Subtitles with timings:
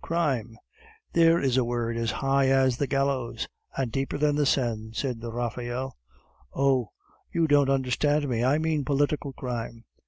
[0.00, 0.56] "Crime"
[1.14, 5.18] "There is a word as high as the gallows and deeper than the Seine," said
[5.24, 5.96] Raphael.
[6.54, 6.92] "Oh,
[7.32, 9.86] you don't understand me; I mean political crime.